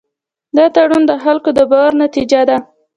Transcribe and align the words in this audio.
دا 0.57 0.65
تړون 0.75 1.03
د 1.07 1.11
خلکو 1.23 1.49
د 1.57 1.59
باور 1.71 1.91
نتیجه 2.03 2.41
ده. 2.49 2.57